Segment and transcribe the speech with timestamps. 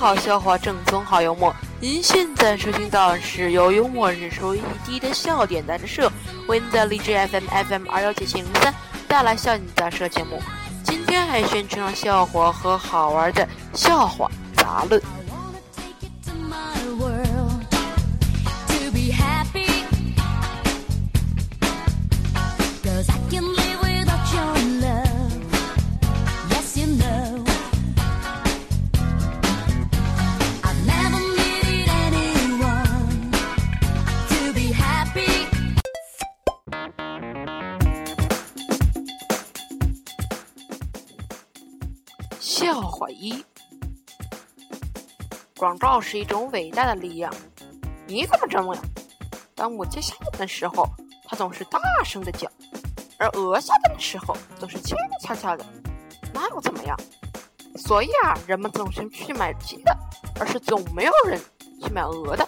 [0.00, 1.54] 好笑话，正宗好幽默。
[1.78, 6.10] 您现在收听到的是由幽默指数一滴的笑点杂志社
[6.48, 8.74] 为您在荔枝 FM FM 二幺七七零三
[9.06, 10.42] 带来笑点杂社节目。
[10.82, 14.26] 今天还宣传了笑话和好玩的笑话
[14.56, 15.02] 杂论。
[42.52, 43.44] 笑话一：
[45.56, 47.32] 广告是一种伟大的力量。
[48.08, 48.76] 你怎么这么？
[49.54, 50.84] 当母鸡下蛋的时候，
[51.28, 52.48] 它总是大声的叫；
[53.18, 55.64] 而鹅下蛋的时候，总是悄悄悄的。
[56.34, 56.96] 那又怎么样？
[57.76, 59.96] 所以啊，人们总是去买鸡的，
[60.40, 61.40] 而是总没有人
[61.80, 62.44] 去买鹅的。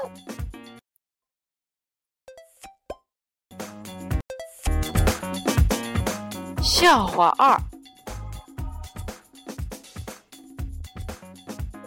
[6.61, 7.57] 笑话二。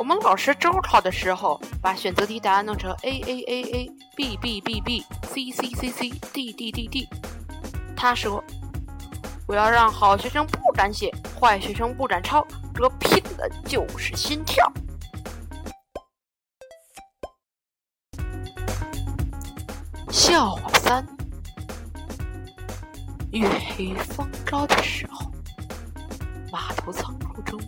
[0.05, 6.71] 们老师周考的时候，把选择题答案弄成 A A A A B B B B C C C C D D
[6.71, 7.09] D D。
[7.97, 8.43] 他说
[9.47, 14.71] ：“我要让好学生不敢写，坏学生不敢抄，这拼的就是心跳。”
[20.11, 21.03] 笑话三：
[23.31, 25.31] 月黑风高的时候，
[26.51, 27.59] 码头仓库中，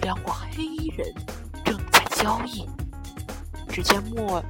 [0.00, 1.06] 两个黑衣人。
[2.22, 2.68] 交易。
[3.68, 4.40] 只见墨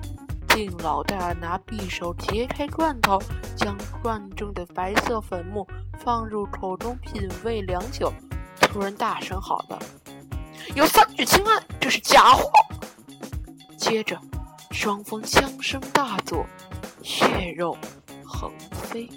[0.48, 3.18] 镜老大拿匕首揭开罐头，
[3.56, 5.66] 将罐中的白色粉末
[5.98, 8.12] 放入口中品味良久，
[8.60, 9.78] 突然大声喊道
[10.76, 12.50] ：“有三聚氰胺，这是假货！”
[13.78, 14.20] 接着，
[14.70, 16.44] 双方枪声大作，
[17.02, 17.76] 血肉
[18.22, 19.08] 横飞。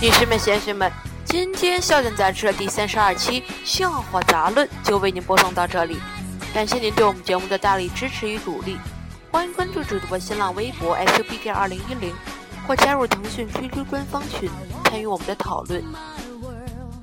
[0.00, 0.92] 女士们、先生们，
[1.24, 5.98] 今天《笑点杂志》的第三十二期《笑话杂论》就为您播送到这里。
[6.54, 8.78] 感谢您对我们节目的大力支持与鼓励，
[9.32, 12.14] 欢迎关注主播新浪微博 s u b k 二零一零，
[12.64, 14.48] 或加入腾讯 QQ 官方群
[14.84, 15.82] 参与我们的讨论。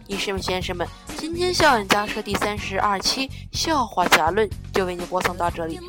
[0.08, 5.82] 女士们、先生们，今天《笑点杂志》第三十二期《笑话杂论》就为您播送到这里。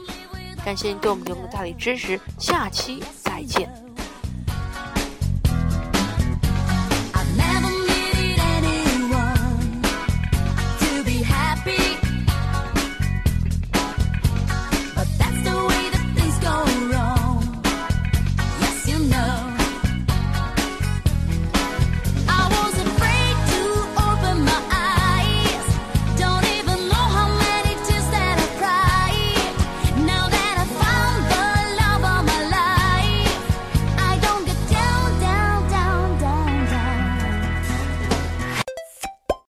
[0.65, 3.86] 感谢您对我们节目的大力支持，下期再见。